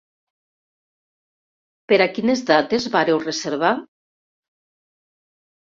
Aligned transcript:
Per 1.93 2.01
a 2.07 2.09
quines 2.17 2.43
dates 2.49 2.89
vàreu 2.97 3.23
reservar? 3.29 3.73